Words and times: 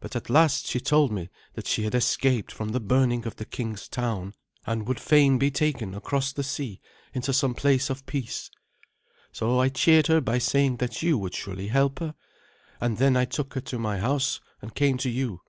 But 0.00 0.16
at 0.16 0.28
last 0.28 0.66
she 0.66 0.80
told 0.80 1.12
me 1.12 1.30
that 1.54 1.68
she 1.68 1.84
had 1.84 1.94
escaped 1.94 2.50
from 2.50 2.70
the 2.70 2.80
burning 2.80 3.24
of 3.28 3.36
the 3.36 3.44
king's 3.44 3.86
town, 3.86 4.34
and 4.66 4.88
would 4.88 4.98
fain 4.98 5.38
be 5.38 5.52
taken 5.52 5.94
across 5.94 6.32
the 6.32 6.42
sea 6.42 6.80
into 7.14 7.32
some 7.32 7.54
place 7.54 7.88
of 7.88 8.04
peace. 8.04 8.50
So 9.30 9.60
I 9.60 9.68
cheered 9.68 10.08
her 10.08 10.20
by 10.20 10.38
saying 10.38 10.78
that 10.78 11.00
you 11.04 11.16
would 11.16 11.36
surely 11.36 11.68
help 11.68 12.00
her; 12.00 12.16
and 12.80 12.98
then 12.98 13.16
I 13.16 13.24
took 13.24 13.54
her 13.54 13.60
to 13.60 13.78
my 13.78 13.98
house 14.00 14.40
and 14.60 14.74
came 14.74 14.98
to 14.98 15.08
you. 15.08 15.40